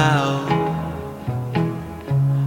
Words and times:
about 0.00 0.48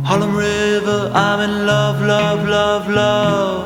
Harlem 0.07 0.35
River. 0.35 0.99
I'm 1.13 1.39
in 1.47 1.53
love, 1.67 1.97
love, 2.01 2.41
love, 2.57 2.83
love. 3.01 3.61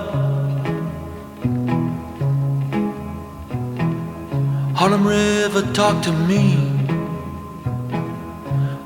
Harlem 4.80 5.06
River, 5.08 5.62
talk 5.74 5.96
to 6.08 6.12
me. 6.30 6.46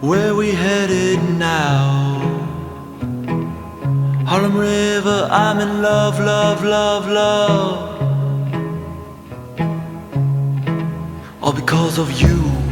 Where 0.09 0.33
we 0.35 0.47
headed 0.65 1.19
now? 1.49 1.81
Harlem 4.29 4.55
River, 4.55 5.27
I'm 5.31 5.57
in 5.65 5.81
love, 5.81 6.19
love, 6.19 6.63
love, 6.63 7.03
love. 7.21 7.73
All 11.41 11.53
because 11.53 11.97
of 11.97 12.09
you. 12.21 12.70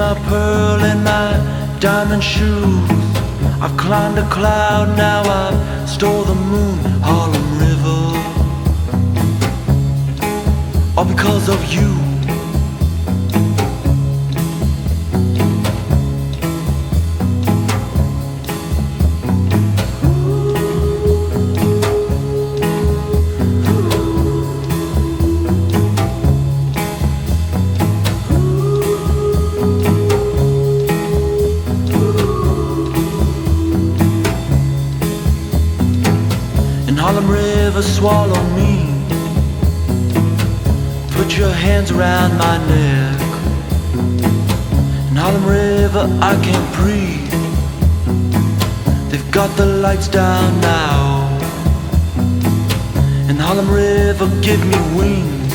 My 0.00 0.14
pearl 0.30 0.80
and 0.82 1.04
my 1.04 1.28
diamond 1.78 2.24
shoes, 2.24 2.90
I've 3.60 3.76
climbed 3.76 4.16
a 4.16 4.26
cloud, 4.30 4.96
now 4.96 5.20
I've 5.42 5.86
stole 5.86 6.24
the 6.24 6.34
moon, 6.34 6.78
Harlem 7.02 7.48
River. 7.64 8.02
All 10.96 11.04
because 11.04 11.50
of 11.50 11.60
you. 11.74 11.99
Swallow 38.00 38.42
me. 38.56 38.74
Put 41.16 41.36
your 41.36 41.52
hands 41.66 41.90
around 41.90 42.30
my 42.38 42.56
neck. 42.72 43.20
In 45.10 45.16
Harlem 45.22 45.44
River, 45.44 46.04
I 46.30 46.32
can't 46.46 46.68
breathe. 46.78 47.34
They've 49.10 49.30
got 49.30 49.54
the 49.58 49.66
lights 49.84 50.08
down 50.08 50.48
now. 50.62 51.28
In 53.28 53.36
Harlem 53.36 53.70
River, 53.70 54.26
give 54.40 54.62
me 54.72 54.80
wings. 54.98 55.54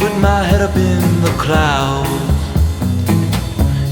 Put 0.00 0.12
my 0.28 0.40
head 0.50 0.60
up 0.60 0.76
in 0.76 1.02
the 1.26 1.34
clouds. 1.44 2.34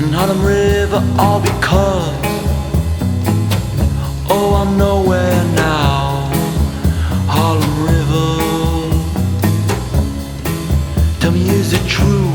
In 0.03 0.13
Harlem 0.19 0.43
River, 0.45 1.01
all 1.19 1.41
because. 1.41 2.13
Oh, 4.35 4.49
I'm 4.61 4.77
nowhere 4.77 5.45
now. 5.55 5.82
Tell 11.23 11.31
me, 11.31 11.49
is 11.51 11.73
it 11.73 11.89
true 11.89 12.33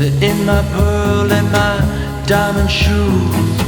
that 0.00 0.12
in 0.20 0.44
my 0.44 0.62
pearl 0.72 1.30
and 1.30 1.52
my 1.52 2.24
diamond 2.26 2.68
shoes, 2.68 3.60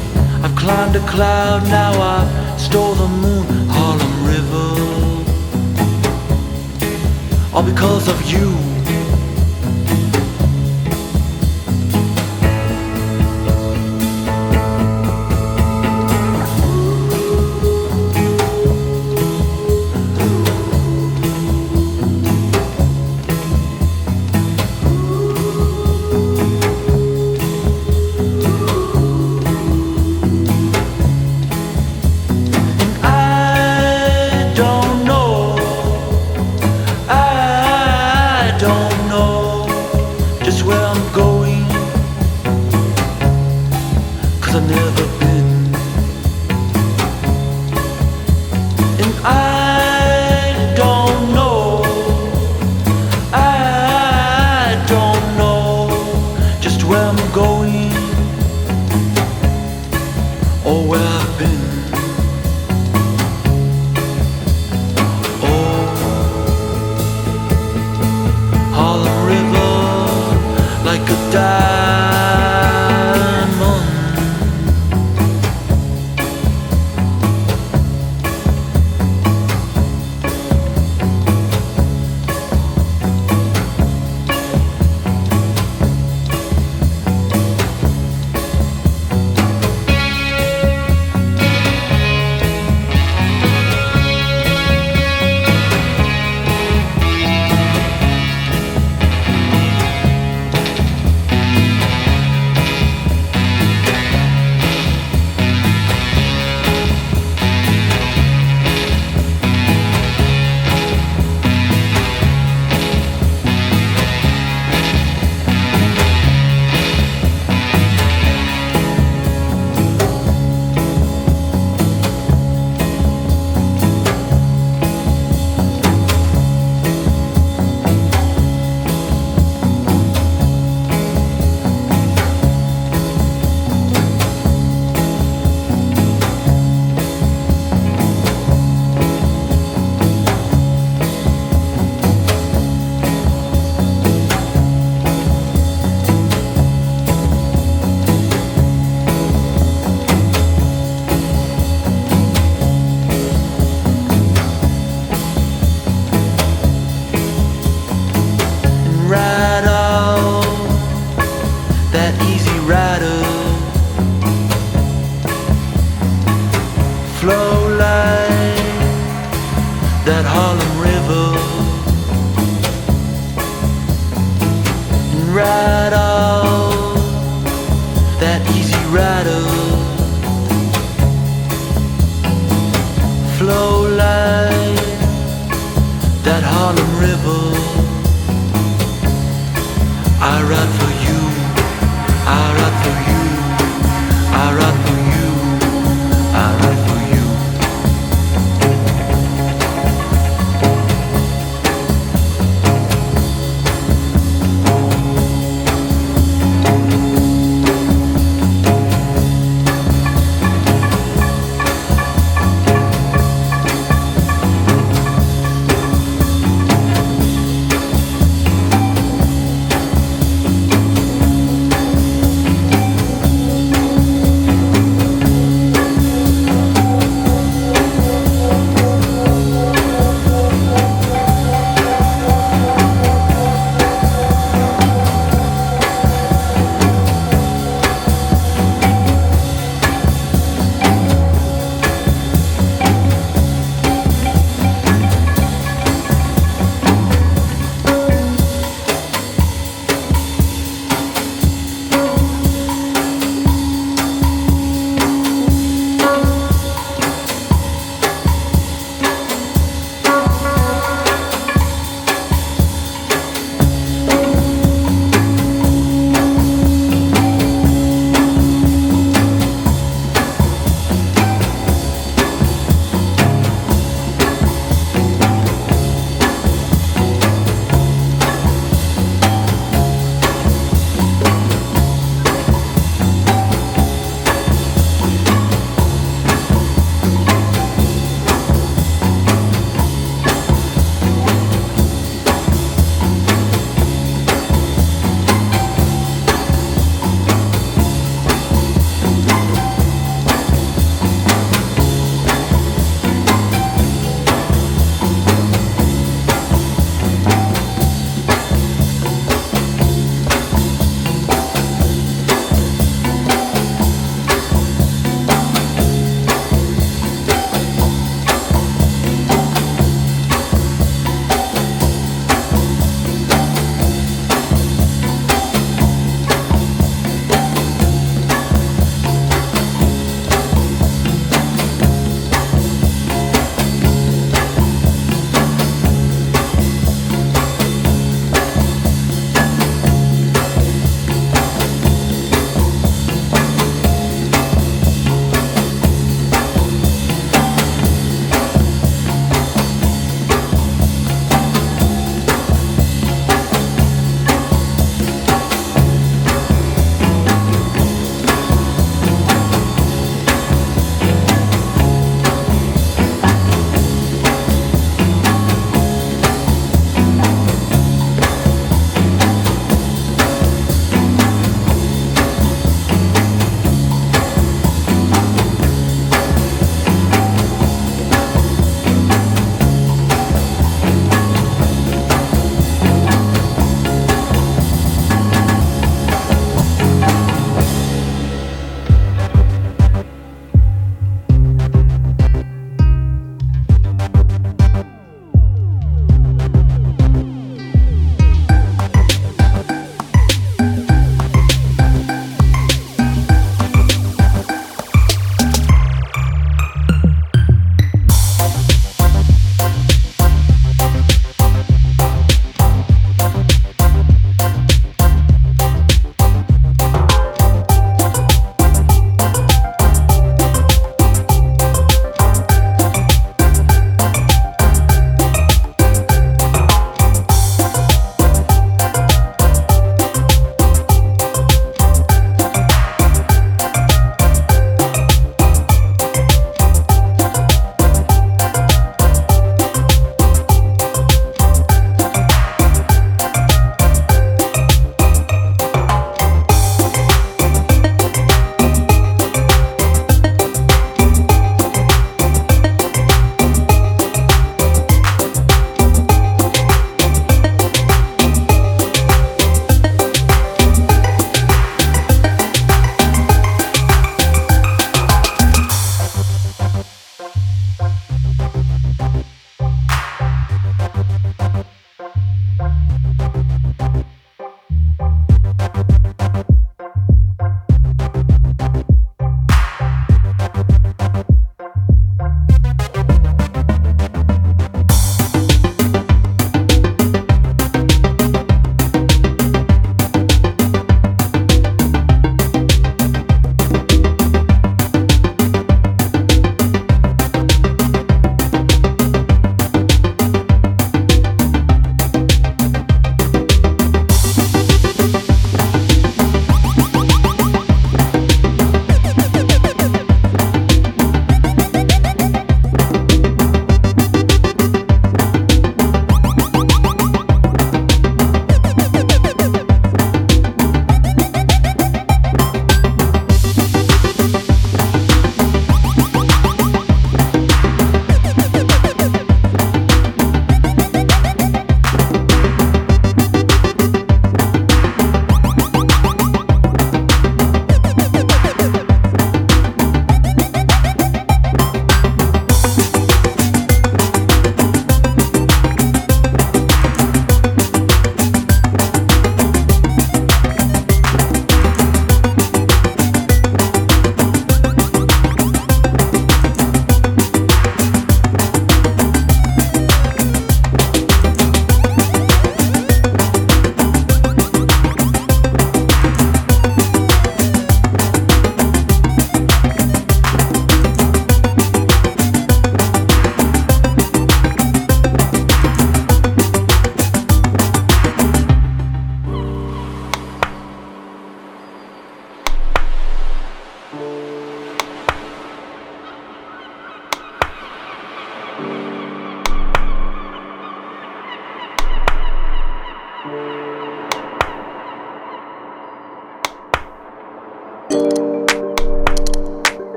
I've 0.42 0.56
climbed 0.56 0.96
a 0.96 1.06
cloud, 1.06 1.62
now 1.68 1.92
I 1.92 2.56
stole 2.56 2.94
the 2.94 3.06
moon, 3.06 3.46
Harlem 3.68 4.26
River. 4.26 4.70
All 7.54 7.62
because 7.62 8.08
of 8.08 8.20
you. 8.28 8.71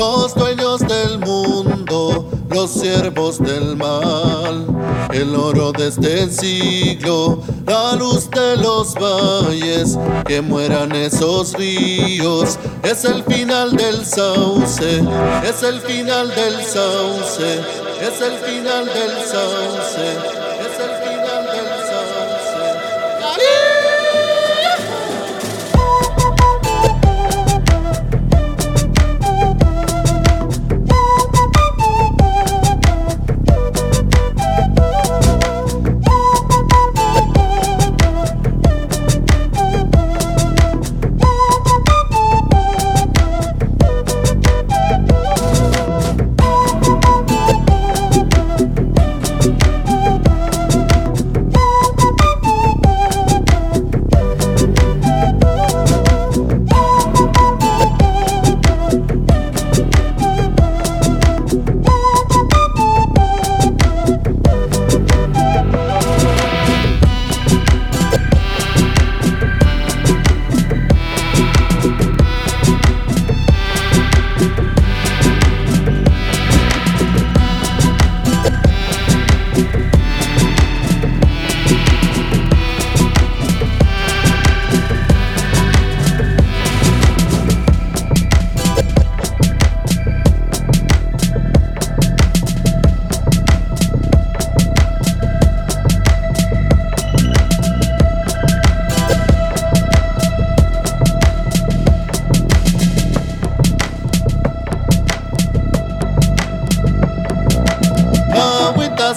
los 0.00 0.34
dueños 0.34 0.80
del 0.80 1.18
mundo, 1.18 2.26
los 2.48 2.70
siervos 2.70 3.38
del 3.38 3.76
mal, 3.76 4.66
el 5.12 5.34
oro 5.34 5.72
de 5.72 5.88
este 5.88 6.30
siglo, 6.30 7.42
la 7.66 7.96
luz 7.96 8.30
de 8.30 8.56
los 8.56 8.94
valles, 8.94 9.98
que 10.26 10.40
mueran 10.40 10.92
esos 10.92 11.52
ríos, 11.52 12.58
es 12.82 13.04
el 13.04 13.22
final 13.24 13.76
del 13.76 14.06
sauce, 14.06 15.02
es 15.44 15.62
el 15.62 15.82
final 15.82 16.34
del 16.34 16.64
sauce, 16.64 17.60
es 18.00 18.22
el 18.22 18.38
final 18.38 18.86
del 18.86 19.12
sauce. 19.26 20.39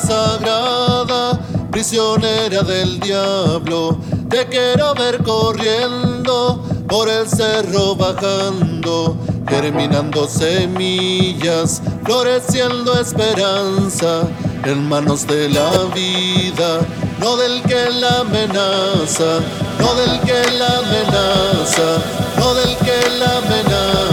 Sagrada, 0.06 1.40
prisionera 1.72 2.62
del 2.62 3.00
diablo, 3.00 3.98
te 4.30 4.46
quiero 4.48 4.94
ver 4.96 5.24
corriendo 5.24 6.64
por 6.88 7.10
el 7.10 7.28
cerro 7.28 7.96
bajando, 7.96 9.18
germinando 9.48 10.28
semillas, 10.28 11.82
floreciendo 12.04 13.00
esperanza 13.00 14.24
en 14.66 14.88
manos 14.88 15.26
de 15.28 15.50
la 15.50 15.70
vida, 15.96 16.80
no 17.20 17.38
del 17.38 17.62
que 17.64 17.90
la 17.90 18.20
amenaza, 18.20 19.40
no 19.80 19.96
del 19.96 20.20
que 20.22 20.52
la 20.58 20.80
amenaza, 20.80 22.02
no 22.38 22.54
del 22.54 22.78
que 22.78 23.10
la 23.20 23.38
amenaza. 23.38 24.13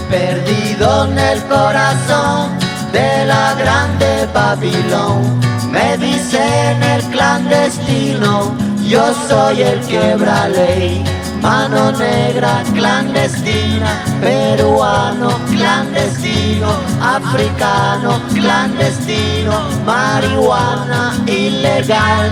perdido 0.11 1.05
en 1.05 1.17
el 1.17 1.41
corazón 1.45 2.51
de 2.91 3.25
la 3.25 3.55
grande 3.55 4.27
Babilón. 4.33 5.39
Me 5.71 5.97
dicen 5.97 6.83
el 6.83 7.01
clandestino, 7.03 8.53
yo 8.87 9.13
soy 9.29 9.61
el 9.61 9.79
quiebra 9.79 10.49
ley. 10.49 11.03
Mano 11.41 11.91
negra 11.93 12.61
clandestina, 12.75 14.03
peruano 14.19 15.39
clandestino, 15.49 16.67
africano 17.01 18.21
clandestino, 18.33 19.53
marihuana 19.85 21.15
ilegal. 21.25 22.31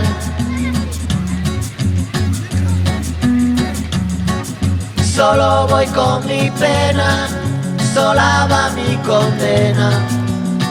Solo 5.16 5.68
voy 5.68 5.86
con 5.88 6.26
mi 6.28 6.52
pena, 6.52 7.28
sola 7.94 8.48
va 8.50 8.70
mi 8.78 8.96
condena. 8.98 9.90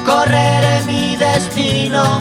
Correré 0.05 0.83
mi 0.87 1.17
destino 1.17 2.21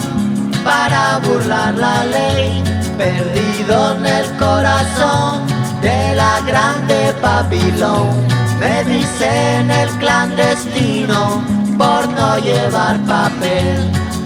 para 0.63 1.19
burlar 1.19 1.73
la 1.75 2.03
ley, 2.03 2.63
perdido 2.97 3.95
en 3.95 4.05
el 4.05 4.25
corazón 4.37 5.47
de 5.81 6.15
la 6.15 6.41
grande 6.45 7.13
Babilón. 7.21 8.27
Me 8.59 8.83
dicen 8.83 9.69
el 9.69 9.89
clandestino 9.99 11.41
por 11.77 12.07
no 12.09 12.37
llevar 12.39 12.97
papel. 13.05 13.96